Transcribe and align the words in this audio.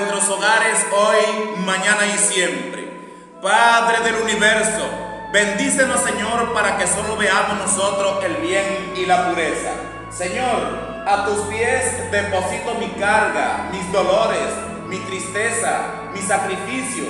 vuestros 0.00 0.28
hogares 0.28 0.84
hoy, 0.90 1.56
mañana 1.64 2.04
y 2.04 2.18
siempre. 2.18 2.82
Padre 3.40 4.00
del 4.02 4.22
universo, 4.22 4.88
bendícenos 5.32 6.00
Señor 6.00 6.52
para 6.52 6.76
que 6.76 6.86
solo 6.88 7.16
veamos 7.16 7.58
nosotros 7.58 8.24
el 8.24 8.38
bien 8.38 8.92
y 8.96 9.06
la 9.06 9.28
pureza. 9.28 9.70
Señor, 10.10 11.04
a 11.06 11.24
tus 11.26 11.38
pies 11.42 12.10
deposito 12.10 12.74
mi 12.80 12.88
carga, 12.98 13.68
mis 13.70 13.92
dolores, 13.92 14.48
mi 14.88 14.98
tristeza, 14.98 15.82
mi 16.12 16.20
sacrificio. 16.20 17.04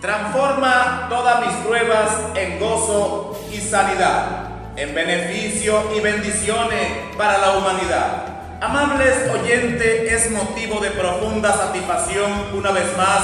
Transforma 0.00 1.06
todas 1.08 1.46
mis 1.46 1.54
pruebas 1.58 2.10
en 2.34 2.58
gozo 2.58 3.38
y 3.52 3.60
sanidad, 3.60 4.48
en 4.74 4.92
beneficio 4.96 5.80
y 5.96 6.00
bendiciones 6.00 6.90
para 7.16 7.38
la 7.38 7.52
humanidad. 7.52 8.39
Amables 8.62 9.16
oyentes, 9.32 10.12
es 10.12 10.30
motivo 10.32 10.80
de 10.80 10.90
profunda 10.90 11.50
satisfacción 11.50 12.30
una 12.52 12.70
vez 12.72 12.94
más 12.94 13.22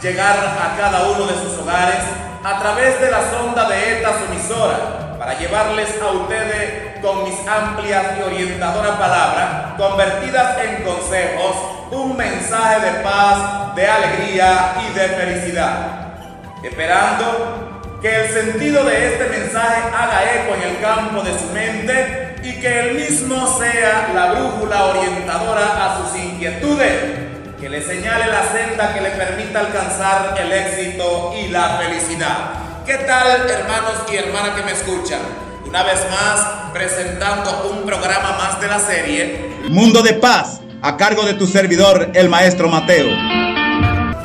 llegar 0.00 0.36
a 0.38 0.76
cada 0.76 1.08
uno 1.08 1.26
de 1.26 1.34
sus 1.34 1.58
hogares 1.58 1.98
a 2.44 2.60
través 2.60 3.00
de 3.00 3.10
la 3.10 3.28
sonda 3.28 3.68
de 3.68 3.96
esta 3.96 4.12
emisora 4.30 5.16
para 5.18 5.36
llevarles 5.40 5.88
a 6.00 6.12
ustedes 6.12 7.00
con 7.02 7.24
mis 7.24 7.34
amplias 7.48 8.04
y 8.16 8.22
orientadoras 8.22 8.92
palabras 8.92 9.74
convertidas 9.76 10.56
en 10.64 10.84
consejos 10.84 11.56
un 11.90 12.16
mensaje 12.16 12.86
de 12.86 13.00
paz, 13.00 13.74
de 13.74 13.88
alegría 13.88 14.74
y 14.88 14.94
de 14.96 15.08
felicidad. 15.08 16.14
Esperando 16.62 17.98
que 18.00 18.24
el 18.24 18.32
sentido 18.32 18.84
de 18.84 19.14
este 19.14 19.24
mensaje 19.30 19.82
haga 19.92 20.32
eco 20.32 20.54
en 20.54 20.62
el 20.62 20.80
campo 20.80 21.22
de 21.22 21.36
su 21.36 21.46
mente 21.46 22.25
y 22.46 22.60
que 22.60 22.80
el 22.80 22.94
mismo 22.94 23.58
sea 23.58 24.12
la 24.14 24.32
brújula 24.32 24.84
orientadora 24.86 25.84
a 25.84 25.98
sus 25.98 26.16
inquietudes, 26.16 26.94
que 27.60 27.68
le 27.68 27.82
señale 27.82 28.26
la 28.26 28.44
senda 28.52 28.94
que 28.94 29.00
le 29.00 29.10
permita 29.10 29.60
alcanzar 29.60 30.36
el 30.38 30.52
éxito 30.52 31.34
y 31.36 31.48
la 31.48 31.78
felicidad. 31.78 32.84
¿Qué 32.86 32.98
tal 32.98 33.50
hermanos 33.50 33.94
y 34.12 34.16
hermanas 34.16 34.50
que 34.50 34.62
me 34.62 34.72
escuchan? 34.72 35.20
Una 35.66 35.82
vez 35.82 35.98
más 36.08 36.70
presentando 36.72 37.72
un 37.72 37.84
programa 37.84 38.36
más 38.38 38.60
de 38.60 38.68
la 38.68 38.78
serie 38.78 39.50
Mundo 39.68 40.02
de 40.02 40.12
Paz 40.12 40.60
a 40.82 40.96
cargo 40.96 41.24
de 41.24 41.34
tu 41.34 41.48
servidor, 41.48 42.12
el 42.14 42.28
maestro 42.28 42.68
Mateo. 42.68 43.45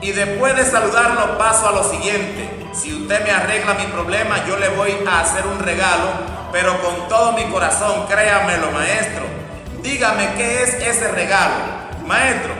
y 0.01 0.13
después 0.13 0.57
de 0.57 0.65
saludarlo 0.65 1.39
paso 1.39 1.69
a 1.69 1.73
lo 1.73 1.85
siguiente. 1.85 2.49
Si 2.73 2.95
usted 2.95 3.25
me 3.25 3.31
arregla 3.31 3.75
mi 3.75 3.87
problema, 3.87 4.45
yo 4.47 4.57
le 4.57 4.69
voy 4.69 4.95
a 5.07 5.21
hacer 5.21 5.47
un 5.47 5.59
regalo, 5.59 6.11
pero 6.53 6.81
con 6.81 7.09
todo 7.09 7.33
mi 7.33 7.45
corazón, 7.45 8.07
créamelo, 8.09 8.71
maestro. 8.71 9.25
Dígame 9.83 10.35
qué 10.37 10.63
es 10.63 10.75
ese 10.75 11.09
regalo. 11.09 11.55
Maestro, 12.07 12.53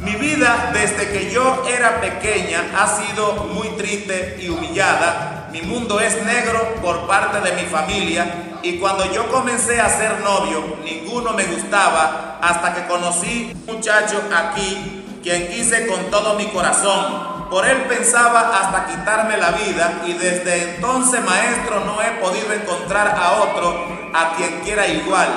mi 0.00 0.16
vida 0.16 0.70
desde 0.72 1.10
que 1.10 1.30
yo 1.30 1.62
era 1.68 2.00
pequeña 2.00 2.62
ha 2.76 2.86
sido 2.86 3.34
muy 3.54 3.68
triste 3.76 4.38
y 4.40 4.48
humillada. 4.48 5.48
Mi 5.52 5.62
mundo 5.62 6.00
es 6.00 6.22
negro 6.24 6.76
por 6.82 7.06
parte 7.06 7.40
de 7.40 7.60
mi 7.60 7.68
familia 7.68 8.58
y 8.62 8.78
cuando 8.78 9.10
yo 9.12 9.30
comencé 9.30 9.80
a 9.80 9.88
ser 9.88 10.20
novio, 10.20 10.76
ninguno 10.84 11.32
me 11.32 11.44
gustaba 11.44 12.38
hasta 12.40 12.74
que 12.74 12.86
conocí 12.86 13.52
un 13.66 13.74
muchacho 13.76 14.22
aquí 14.34 14.99
quien 15.22 15.48
quise 15.48 15.86
con 15.86 16.10
todo 16.10 16.34
mi 16.34 16.46
corazón. 16.46 17.48
Por 17.50 17.66
él 17.66 17.78
pensaba 17.88 18.56
hasta 18.56 18.86
quitarme 18.86 19.36
la 19.36 19.50
vida 19.50 20.02
y 20.06 20.12
desde 20.12 20.76
entonces, 20.76 21.24
maestro, 21.24 21.80
no 21.84 22.00
he 22.00 22.10
podido 22.20 22.52
encontrar 22.52 23.08
a 23.08 23.42
otro 23.42 23.86
a 24.14 24.36
quien 24.36 24.60
quiera 24.60 24.86
igual. 24.86 25.28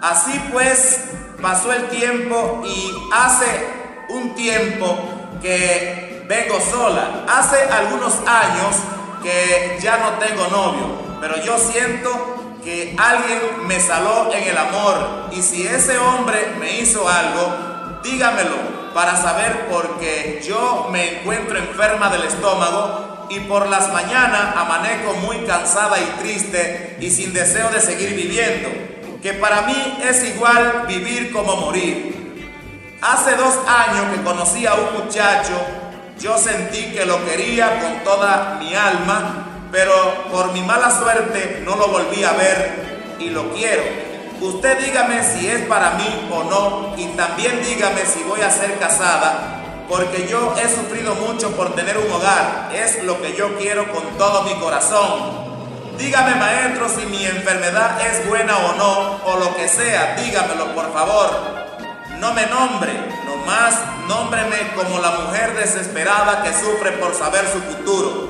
Así 0.00 0.40
pues, 0.52 1.00
pasó 1.42 1.72
el 1.72 1.88
tiempo 1.88 2.62
y 2.64 2.94
hace 3.12 3.66
un 4.10 4.34
tiempo 4.34 4.96
que 5.42 6.24
vengo 6.28 6.60
sola. 6.60 7.24
Hace 7.28 7.56
algunos 7.64 8.14
años 8.26 8.76
que 9.22 9.78
ya 9.80 9.98
no 9.98 10.10
tengo 10.24 10.46
novio, 10.48 10.86
pero 11.20 11.42
yo 11.42 11.58
siento 11.58 12.36
que 12.62 12.96
alguien 12.98 13.66
me 13.66 13.80
saló 13.80 14.32
en 14.32 14.44
el 14.44 14.56
amor 14.56 15.28
y 15.32 15.42
si 15.42 15.66
ese 15.66 15.98
hombre 15.98 16.54
me 16.58 16.80
hizo 16.80 17.08
algo, 17.08 17.75
dígamelo 18.06 18.92
para 18.94 19.16
saber 19.16 19.66
porque 19.70 20.40
yo 20.46 20.88
me 20.90 21.18
encuentro 21.18 21.58
enferma 21.58 22.08
del 22.08 22.22
estómago 22.22 23.26
y 23.28 23.40
por 23.40 23.68
las 23.68 23.92
mañanas 23.92 24.56
amanezco 24.56 25.14
muy 25.14 25.38
cansada 25.38 25.98
y 25.98 26.20
triste 26.20 26.96
y 27.00 27.10
sin 27.10 27.32
deseo 27.32 27.68
de 27.70 27.80
seguir 27.80 28.14
viviendo, 28.14 28.68
que 29.20 29.34
para 29.34 29.62
mí 29.62 29.98
es 30.02 30.24
igual 30.24 30.84
vivir 30.86 31.32
como 31.32 31.56
morir. 31.56 32.14
Hace 33.02 33.36
dos 33.36 33.54
años 33.66 34.14
que 34.14 34.22
conocí 34.22 34.64
a 34.66 34.74
un 34.74 35.04
muchacho, 35.04 35.60
yo 36.18 36.38
sentí 36.38 36.92
que 36.92 37.04
lo 37.04 37.24
quería 37.26 37.80
con 37.80 38.04
toda 38.04 38.56
mi 38.60 38.74
alma, 38.74 39.68
pero 39.70 40.28
por 40.30 40.52
mi 40.52 40.62
mala 40.62 40.90
suerte 40.90 41.62
no 41.64 41.76
lo 41.76 41.88
volví 41.88 42.24
a 42.24 42.32
ver 42.32 43.16
y 43.18 43.30
lo 43.30 43.52
quiero. 43.52 44.15
Usted 44.40 44.78
dígame 44.78 45.22
si 45.24 45.48
es 45.48 45.62
para 45.62 45.92
mí 45.92 46.28
o 46.30 46.44
no 46.44 46.94
y 46.96 47.06
también 47.16 47.62
dígame 47.64 48.04
si 48.04 48.22
voy 48.22 48.42
a 48.42 48.50
ser 48.50 48.78
casada, 48.78 49.62
porque 49.88 50.28
yo 50.28 50.54
he 50.56 50.68
sufrido 50.68 51.14
mucho 51.14 51.52
por 51.52 51.74
tener 51.74 51.96
un 51.96 52.10
hogar. 52.12 52.70
Es 52.74 53.02
lo 53.04 53.20
que 53.22 53.34
yo 53.34 53.56
quiero 53.56 53.90
con 53.92 54.04
todo 54.18 54.42
mi 54.42 54.54
corazón. 54.56 55.46
Dígame 55.96 56.34
maestro 56.34 56.86
si 56.90 57.06
mi 57.06 57.24
enfermedad 57.24 57.98
es 58.06 58.28
buena 58.28 58.58
o 58.58 58.74
no, 58.74 59.20
o 59.24 59.38
lo 59.38 59.56
que 59.56 59.68
sea, 59.68 60.16
dígamelo 60.16 60.74
por 60.74 60.92
favor. 60.92 61.30
No 62.18 62.34
me 62.34 62.46
nombre, 62.46 62.92
nomás 63.24 63.74
nómbreme 64.06 64.72
como 64.74 64.98
la 64.98 65.12
mujer 65.12 65.56
desesperada 65.56 66.42
que 66.42 66.52
sufre 66.52 66.92
por 66.92 67.14
saber 67.14 67.46
su 67.50 67.60
futuro. 67.60 68.28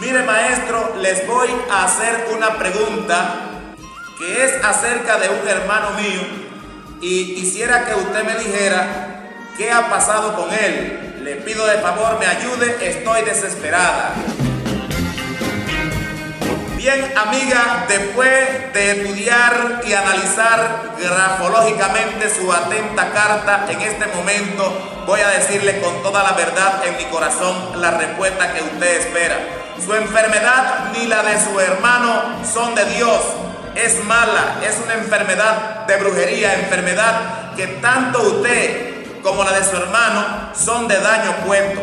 Mire 0.00 0.22
maestro, 0.24 0.96
les 1.00 1.26
voy 1.26 1.48
a 1.70 1.84
hacer 1.84 2.28
una 2.36 2.58
pregunta 2.58 3.55
que 4.18 4.44
es 4.44 4.64
acerca 4.64 5.18
de 5.18 5.28
un 5.28 5.46
hermano 5.46 5.90
mío 5.90 6.22
y 7.00 7.34
quisiera 7.34 7.84
que 7.84 7.94
usted 7.94 8.24
me 8.24 8.34
dijera 8.36 9.30
qué 9.56 9.70
ha 9.70 9.90
pasado 9.90 10.34
con 10.34 10.52
él. 10.52 11.16
Le 11.22 11.36
pido 11.36 11.66
de 11.66 11.78
favor 11.78 12.18
me 12.18 12.26
ayude, 12.26 12.76
estoy 12.80 13.22
desesperada. 13.22 14.14
Bien, 16.76 17.12
amiga, 17.16 17.84
después 17.88 18.72
de 18.72 18.90
estudiar 18.92 19.82
y 19.84 19.92
analizar 19.92 20.92
grafológicamente 20.98 22.30
su 22.30 22.52
atenta 22.52 23.10
carta, 23.12 23.66
en 23.68 23.80
este 23.82 24.06
momento 24.14 25.02
voy 25.04 25.20
a 25.20 25.30
decirle 25.30 25.80
con 25.80 26.02
toda 26.02 26.22
la 26.22 26.32
verdad 26.32 26.86
en 26.86 26.96
mi 26.96 27.04
corazón 27.06 27.80
la 27.80 27.90
respuesta 27.90 28.52
que 28.52 28.62
usted 28.62 29.00
espera. 29.00 29.36
Su 29.84 29.94
enfermedad 29.94 30.92
ni 30.92 31.06
la 31.06 31.22
de 31.22 31.38
su 31.44 31.58
hermano 31.60 32.44
son 32.44 32.74
de 32.74 32.84
Dios, 32.86 33.20
es 33.76 34.02
mala, 34.04 34.60
es 34.66 34.76
una 34.82 34.94
enfermedad 34.94 35.86
de 35.86 35.96
brujería, 35.96 36.54
enfermedad 36.54 37.54
que 37.54 37.66
tanto 37.66 38.20
usted 38.22 39.20
como 39.22 39.44
la 39.44 39.52
de 39.52 39.64
su 39.64 39.76
hermano 39.76 40.52
son 40.54 40.88
de 40.88 40.98
daño 41.00 41.32
puesto. 41.46 41.80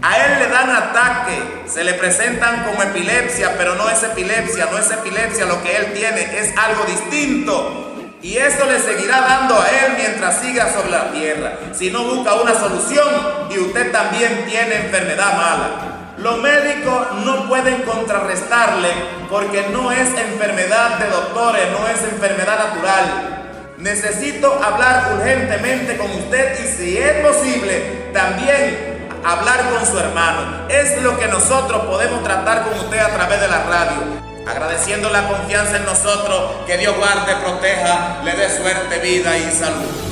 A 0.00 0.16
él 0.16 0.38
le 0.38 0.48
dan 0.48 0.70
ataque, 0.70 1.64
se 1.66 1.82
le 1.82 1.94
presentan 1.94 2.64
como 2.64 2.82
epilepsia, 2.82 3.54
pero 3.56 3.74
no 3.74 3.88
es 3.90 4.02
epilepsia, 4.02 4.68
no 4.70 4.78
es 4.78 4.90
epilepsia 4.90 5.44
lo 5.44 5.62
que 5.62 5.76
él 5.76 5.92
tiene, 5.92 6.38
es 6.38 6.56
algo 6.56 6.84
distinto. 6.84 7.84
Y 8.22 8.36
eso 8.36 8.64
le 8.66 8.80
seguirá 8.80 9.20
dando 9.20 9.60
a 9.60 9.68
él 9.68 9.94
mientras 9.96 10.40
siga 10.40 10.72
sobre 10.72 10.90
la 10.90 11.12
tierra. 11.12 11.52
Si 11.72 11.90
no 11.90 12.02
busca 12.04 12.34
una 12.34 12.54
solución 12.54 13.08
y 13.50 13.58
usted 13.58 13.92
también 13.92 14.44
tiene 14.46 14.76
enfermedad 14.86 15.36
mala. 15.36 16.07
Los 16.18 16.38
médicos 16.38 17.12
no 17.24 17.46
pueden 17.46 17.82
contrarrestarle 17.82 18.88
porque 19.30 19.68
no 19.72 19.92
es 19.92 20.08
enfermedad 20.18 20.98
de 20.98 21.10
doctores, 21.10 21.62
no 21.70 21.86
es 21.86 22.02
enfermedad 22.02 22.58
natural. 22.58 23.74
Necesito 23.78 24.52
hablar 24.52 25.12
urgentemente 25.14 25.96
con 25.96 26.10
usted 26.10 26.58
y 26.60 26.76
si 26.76 26.98
es 26.98 27.24
posible 27.24 28.10
también 28.12 28.98
hablar 29.24 29.70
con 29.70 29.86
su 29.86 29.96
hermano. 29.96 30.66
Es 30.68 31.00
lo 31.02 31.16
que 31.16 31.28
nosotros 31.28 31.84
podemos 31.84 32.24
tratar 32.24 32.64
con 32.64 32.76
usted 32.80 32.98
a 32.98 33.14
través 33.14 33.40
de 33.40 33.46
la 33.46 33.62
radio. 33.62 34.02
Agradeciendo 34.44 35.10
la 35.10 35.28
confianza 35.28 35.76
en 35.76 35.84
nosotros, 35.84 36.66
que 36.66 36.78
Dios 36.78 36.96
guarde, 36.96 37.36
proteja, 37.36 38.22
le 38.24 38.32
dé 38.32 38.56
suerte, 38.56 38.98
vida 38.98 39.38
y 39.38 39.52
salud. 39.52 40.07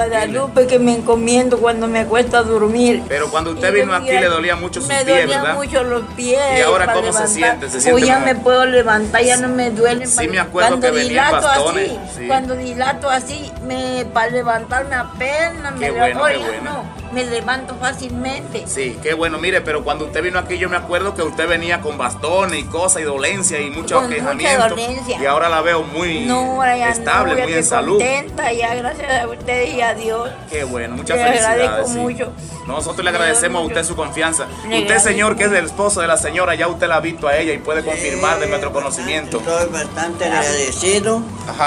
que 0.68 0.80
me 0.80 0.96
encomiendo 0.96 1.60
cuando 1.60 1.88
me 1.88 2.06
cuesta 2.06 2.44
dormir. 2.44 3.04
Pero 3.08 3.30
cuando 3.30 3.52
usted 3.52 3.74
vino 3.74 3.94
aquí 3.94 4.12
le 4.12 4.28
dolía 4.28 4.56
mucho 4.56 4.82
sus 4.82 4.90
pies, 4.90 5.06
¿verdad? 5.06 5.28
Me 5.28 5.36
dolían 5.36 5.56
mucho 5.56 5.84
los 5.84 6.04
pies. 6.16 6.40
¿Y 6.58 6.62
ahora 6.62 6.94
cómo 6.94 7.12
se 7.14 7.28
siente? 7.28 7.70
¿Se 7.70 7.82
siente 7.82 7.92
pues 7.92 8.06
ya 8.06 8.20
me 8.20 8.36
puedo 8.36 8.66
levantar, 8.66 9.24
ya 9.24 9.38
no 9.38 9.48
me 9.48 9.72
duelen. 9.72 10.08
Sí, 10.08 10.28
me 10.28 10.40
acuerdo 10.40 10.70
cuando 10.70 10.88
que 10.88 10.94
venía 10.94 11.32
bastones. 11.32 11.92
Así, 12.12 12.28
Cuando 12.28 12.56
dilato 12.56 13.10
así, 13.10 13.52
me, 13.70 14.06
para 14.06 14.32
levantarme 14.32 14.96
apenas 14.96 15.76
me 15.76 15.92
bueno, 15.92 16.20
bueno. 16.20 16.62
no 16.64 17.00
me 17.12 17.26
levanto 17.26 17.76
fácilmente. 17.76 18.64
Sí, 18.68 18.98
qué 19.02 19.14
bueno. 19.14 19.40
Mire, 19.40 19.62
pero 19.62 19.84
cuando 19.84 20.06
usted 20.06 20.22
vino 20.22 20.40
aquí, 20.40 20.58
yo 20.58 20.70
me 20.70 20.78
acuerdo 20.78 21.16
que 21.16 21.24
usted 21.24 21.48
venía 21.48 21.82
con 21.82 21.98
bastones 21.98 22.60
y 22.60 22.64
cosas 22.64 23.02
y 23.02 23.06
dolencia 23.06 23.60
y 23.60 23.70
mucho 23.70 24.00
aquejamiento. 24.00 24.76
Y 25.20 25.26
ahora 25.26 25.50
la 25.50 25.62
veo 25.62 25.84
muy 25.84 26.30
estable, 26.90 27.44
muy 27.44 27.54
en 27.54 27.64
salud. 27.64 27.98
contenta 27.98 28.52
ya, 28.54 28.76
gracias 28.76 29.24
a 29.24 29.28
ustedes 29.28 29.74
y 29.74 29.82
a 29.82 29.94
Dios. 29.94 30.30
Qué 30.50 30.64
bueno, 30.64 30.96
muchas 30.96 31.18
le 31.18 31.24
felicidades. 31.24 31.90
mucho. 31.90 32.32
Nosotros 32.68 33.04
le 33.04 33.10
agradecemos 33.10 33.64
a 33.64 33.66
usted 33.66 33.84
su 33.84 33.96
confianza. 33.96 34.48
usted, 34.66 35.00
señor, 35.00 35.36
que 35.36 35.46
es 35.46 35.52
el 35.52 35.66
esposo 35.66 36.02
de 36.02 36.08
la 36.08 36.18
señora, 36.18 36.54
ya 36.54 36.68
usted 36.68 36.88
la 36.88 36.98
ha 36.98 37.00
visto 37.00 37.28
a 37.28 37.36
ella 37.36 37.54
y 37.54 37.58
puede 37.58 37.84
confirmar 37.84 38.40
de 38.40 38.48
nuestro 38.48 38.72
conocimiento. 38.72 39.40
Estoy 39.40 39.70
bastante 39.70 40.26
agradecido 40.26 41.24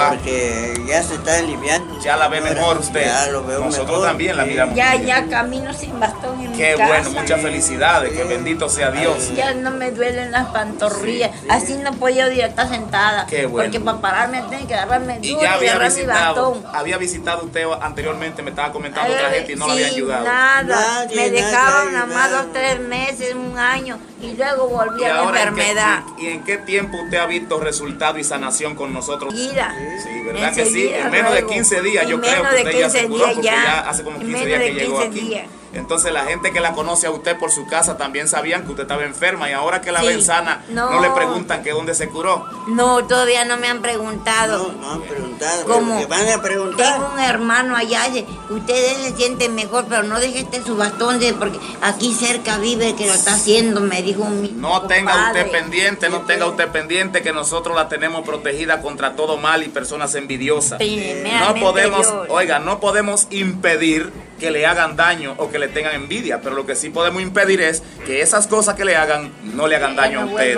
porque 0.09 0.73
ya 0.87 1.03
se 1.03 1.15
está 1.15 1.37
aliviando. 1.39 1.92
Ya 2.03 2.17
la 2.17 2.27
ve 2.27 2.41
mejor 2.41 2.77
usted. 2.79 3.05
Ya 3.05 3.27
lo 3.31 3.43
veo 3.43 3.59
Nosotros 3.59 4.03
también 4.03 4.35
la 4.35 4.45
miramos. 4.45 4.75
Ya, 4.75 4.95
ya 4.95 5.27
camino 5.27 5.73
sin 5.73 5.99
bastón 5.99 6.39
en 6.41 6.53
Qué 6.53 6.75
mi 6.75 6.83
bueno, 6.83 7.09
muchas 7.11 7.41
felicidades, 7.41 8.11
que 8.13 8.23
bendito 8.23 8.67
sea 8.69 8.91
Dios. 8.91 9.33
Ya 9.35 9.53
no 9.53 9.71
me 9.71 9.91
duelen 9.91 10.31
las 10.31 10.47
pantorrillas, 10.47 11.31
así 11.49 11.75
no 11.77 11.93
puedo 11.93 12.31
ir 12.31 12.43
estar 12.43 12.67
sentada. 12.67 13.25
Qué 13.25 13.45
bueno. 13.45 13.71
Porque 13.71 13.79
para 13.79 14.01
pararme 14.01 14.43
tengo 14.49 14.67
que 14.67 14.73
agarrarme 14.73 15.19
duro 15.19 15.39
y 15.39 15.43
ya 15.43 15.53
había 15.53 15.77
visitado, 15.77 16.53
mi 16.55 16.61
bastón. 16.61 16.75
había 16.75 16.97
visitado 16.97 17.45
usted 17.45 17.65
anteriormente, 17.81 18.41
me 18.41 18.49
estaba 18.49 18.71
comentando 18.71 19.13
otra 19.13 19.29
gente 19.29 19.53
y 19.53 19.55
no 19.55 19.67
la 19.67 19.73
había 19.73 19.87
ayudado. 19.87 20.25
Nada, 20.25 21.07
me 21.15 21.29
dejaban 21.29 21.93
nada 21.93 22.05
más 22.05 22.31
dos, 22.31 22.53
tres 22.53 22.79
meses, 22.79 23.33
un 23.33 23.57
año 23.57 23.97
y 24.23 24.35
luego 24.35 24.69
volví 24.69 25.03
a 25.03 25.13
la 25.13 25.23
enfermedad. 25.23 26.03
¿Y 26.17 26.27
en 26.27 26.43
qué 26.43 26.57
tiempo 26.57 26.97
usted 27.03 27.17
ha 27.17 27.25
visto 27.25 27.59
resultado 27.59 28.17
y 28.17 28.23
sanación 28.23 28.75
con 28.75 28.93
nosotros? 28.93 29.33
Mira, 29.33 29.75
sí, 30.01 30.23
¿verdad 30.25 30.55
que 30.55 30.65
sí? 30.65 30.87
En 30.87 31.11
menos 31.11 31.33
de 31.33 31.45
15 31.45 31.81
días, 31.81 32.07
yo 32.07 32.21
creo 32.21 32.41
que 32.41 32.55
usted 32.57 32.79
ya 32.79 32.89
se 32.89 33.07
curó 33.07 33.25
porque 33.25 33.43
ya 33.43 33.79
hace 33.81 34.03
como 34.03 34.19
15 34.19 34.45
días 34.45 34.61
que 34.61 34.73
llegó 34.73 34.99
aquí. 34.99 35.37
Entonces 35.73 36.13
la 36.13 36.25
gente 36.25 36.51
que 36.51 36.59
la 36.59 36.73
conoce 36.73 37.07
a 37.07 37.11
usted 37.11 37.37
por 37.37 37.51
su 37.51 37.65
casa 37.65 37.97
también 37.97 38.27
sabían 38.27 38.63
que 38.63 38.69
usted 38.69 38.83
estaba 38.83 39.03
enferma 39.03 39.49
y 39.49 39.53
ahora 39.53 39.81
que 39.81 39.91
la 39.91 40.01
ven 40.01 40.23
sana, 40.23 40.63
no. 40.69 41.01
le 41.01 41.09
preguntan 41.11 41.63
que 41.63 41.71
dónde 41.71 41.95
se 41.95 42.09
curó. 42.09 42.45
No, 42.67 43.05
todavía 43.05 43.43
no 43.45 43.57
me 43.57 43.67
han 43.67 43.81
preguntado. 43.81 44.71
No, 44.73 44.81
no 44.81 44.91
han 44.91 45.01
preguntado. 45.01 45.65
¿Cómo? 45.65 46.07
van 46.07 46.29
a 46.29 46.41
preguntar. 46.41 46.93
Tengo 46.93 47.11
un 47.13 47.19
hermano 47.19 47.75
allá, 47.75 48.03
ustedes 48.49 48.97
se 48.97 49.15
sienten 49.15 49.55
mejor, 49.55 49.85
pero 49.89 50.03
no 50.03 50.19
deje 50.19 50.41
este 50.41 50.63
su 50.63 50.75
bastón, 50.75 51.19
porque 51.39 51.59
aquí 51.81 52.13
cerca 52.13 52.57
vive 52.57 52.95
que 52.95 53.07
lo 53.07 53.13
está 53.13 53.33
haciendo, 53.33 53.81
me 53.81 54.01
dijo 54.01 54.25
mi 54.25 54.49
No 54.49 54.83
tenga 54.83 55.27
usted 55.27 55.51
pendiente, 55.51 56.09
no 56.09 56.21
tenga 56.21 56.45
usted 56.45 56.69
pendiente 56.69 57.21
que 57.21 57.33
nosotros 57.33 57.75
la 57.75 57.89
tenemos 57.89 58.25
protegida 58.25 58.81
contra 58.81 59.15
todo 59.15 59.37
mal 59.37 59.63
y 59.63 59.69
personas 59.69 60.13
envidiosas. 60.15 60.79
No 60.79 61.55
podemos, 61.55 62.13
oiga, 62.29 62.59
no 62.59 62.79
podemos 62.79 63.27
impedir 63.31 64.11
que 64.43 64.51
le 64.51 64.65
hagan 64.65 64.97
daño 64.97 65.35
o 65.37 65.49
que 65.49 65.57
le 65.57 65.69
tengan 65.69 65.95
envidia, 65.95 66.41
pero 66.41 66.53
lo 66.53 66.65
que 66.65 66.75
sí 66.75 66.89
podemos 66.89 67.21
impedir 67.21 67.61
es 67.61 67.81
que 68.05 68.21
esas 68.21 68.45
cosas 68.45 68.75
que 68.75 68.83
le 68.83 68.97
hagan 68.97 69.31
no 69.55 69.67
le 69.67 69.77
hagan 69.77 69.95
daño 69.95 70.19
a 70.19 70.25
ustedes. 70.25 70.57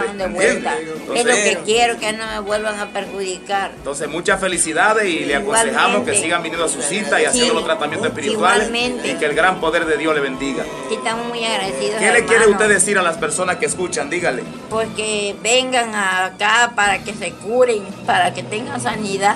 es 1.14 1.24
lo 1.24 1.34
que 1.36 1.60
quiero, 1.64 2.00
que 2.00 2.12
no 2.14 2.26
me 2.26 2.40
vuelvan 2.40 2.80
a 2.80 2.88
perjudicar. 2.88 3.74
Entonces, 3.76 4.08
muchas 4.10 4.40
felicidades 4.40 5.06
y 5.06 5.20
le 5.20 5.36
aconsejamos 5.36 6.04
que 6.04 6.16
sigan 6.16 6.42
viniendo 6.42 6.66
a 6.66 6.68
su 6.68 6.82
cita 6.82 7.22
y 7.22 7.26
haciendo 7.26 7.54
los 7.54 7.64
tratamientos 7.64 8.08
espirituales 8.08 8.72
y 9.04 9.14
que 9.20 9.26
el 9.26 9.36
gran 9.36 9.62
poder 9.62 9.86
de 9.86 9.98
Dios 9.98 10.16
le 10.16 10.22
bendiga. 10.22 10.64
estamos 10.90 11.28
muy 11.28 11.46
agradecidos. 11.46 12.00
¿Qué 12.00 12.12
le 12.12 12.26
quiere 12.26 12.48
usted 12.48 12.68
decir 12.68 12.98
a 12.98 13.04
las 13.04 13.18
personas 13.18 13.58
que 13.58 13.68
escuchan? 13.68 14.10
Dígale. 14.10 14.42
Pues 14.72 14.88
que 14.96 15.36
vengan 15.44 15.94
acá 15.94 16.72
para 16.76 17.04
que 17.04 17.14
se 17.14 17.34
curen, 17.34 17.84
para 18.08 18.34
que 18.34 18.42
tengan 18.42 18.82
sanidad. 18.82 19.36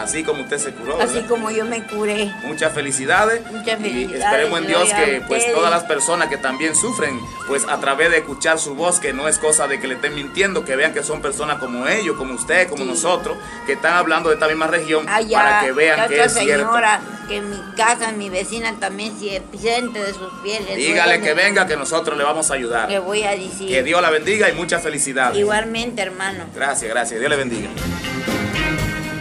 Así 0.00 0.24
como 0.24 0.42
usted 0.42 0.58
se 0.58 0.72
curó. 0.72 1.00
Así 1.00 1.20
como 1.28 1.50
yo 1.50 1.64
me 1.64 1.86
curé. 1.86 2.32
Muchas 2.44 2.72
felicidades. 2.72 3.42
Muchas 3.50 3.78
felicidades. 3.78 4.10
Y 4.10 4.22
esperemos 4.22 4.58
en 4.60 4.66
Dios 4.66 4.88
que 4.92 5.22
pues 5.28 5.52
todas 5.52 5.70
las 5.70 5.84
personas 5.84 6.28
que 6.28 6.38
también 6.38 6.74
sufren, 6.74 7.20
pues 7.46 7.66
a 7.68 7.78
través 7.80 8.10
de 8.10 8.18
escuchar 8.18 8.58
su 8.58 8.74
voz, 8.74 8.98
que 8.98 9.12
no 9.12 9.28
es 9.28 9.38
cosa 9.38 9.68
de 9.68 9.78
que 9.78 9.86
le 9.86 9.94
estén 9.94 10.14
mintiendo, 10.14 10.64
que 10.64 10.74
vean 10.76 10.94
que 10.94 11.02
son 11.02 11.20
personas 11.20 11.58
como 11.58 11.86
ellos, 11.86 12.16
como 12.16 12.34
usted, 12.34 12.68
como 12.68 12.84
nosotros, 12.84 13.36
que 13.66 13.74
están 13.74 13.94
hablando 13.94 14.30
de 14.30 14.36
esta 14.36 14.48
misma 14.48 14.66
región, 14.66 15.04
para 15.06 15.60
que 15.60 15.72
vean 15.72 16.08
que 16.08 16.24
es 16.24 16.32
señora, 16.32 17.00
que 17.28 17.36
en 17.36 17.50
mi 17.50 17.60
casa, 17.76 18.10
mi 18.12 18.30
vecina 18.30 18.74
también 18.80 19.18
siente 19.18 19.98
de 19.98 20.14
sus 20.14 20.32
pieles. 20.42 20.76
Dígale 20.76 21.20
que 21.20 21.34
venga, 21.34 21.66
que 21.66 21.76
nosotros 21.76 22.16
le 22.16 22.24
vamos 22.24 22.50
a 22.50 22.54
ayudar. 22.54 22.90
Le 22.90 22.98
voy 22.98 23.22
a 23.22 23.32
decir. 23.32 23.68
Que 23.68 23.82
Dios 23.82 24.00
la 24.00 24.10
bendiga 24.10 24.48
y 24.48 24.54
mucha 24.54 24.78
felicidad. 24.78 25.34
Igualmente, 25.34 26.02
hermano. 26.02 26.44
Gracias, 26.54 26.90
gracias. 26.90 27.20
Dios 27.20 27.30
le 27.30 27.36
bendiga. 27.36 27.68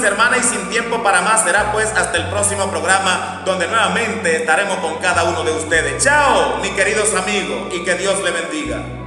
Mis 0.00 0.08
hermanas, 0.08 0.46
y 0.46 0.56
sin 0.56 0.68
tiempo 0.70 1.02
para 1.02 1.20
más, 1.20 1.44
será 1.44 1.72
pues 1.72 1.92
hasta 1.94 2.16
el 2.16 2.30
próximo 2.30 2.70
programa 2.70 3.42
donde 3.44 3.66
nuevamente 3.66 4.36
estaremos 4.36 4.78
con 4.78 4.96
cada 4.96 5.24
uno 5.24 5.44
de 5.44 5.52
ustedes. 5.52 6.02
Chao, 6.02 6.56
mis 6.62 6.70
queridos 6.70 7.14
amigos, 7.14 7.68
y 7.70 7.84
que 7.84 7.96
Dios 7.96 8.18
le 8.22 8.30
bendiga. 8.30 8.99